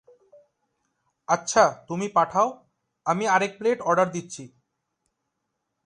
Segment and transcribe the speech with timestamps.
[1.27, 2.47] আচ্ছা তুমি পাঠাও,
[3.05, 4.43] আমি আরেক প্লেট অর্ডার দিচ্ছি।